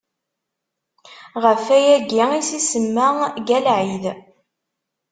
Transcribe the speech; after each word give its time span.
Ɣef 1.43 1.63
wayagi 1.69 2.23
i 2.39 2.41
s-isemma 2.47 3.07
Galɛid. 3.47 4.03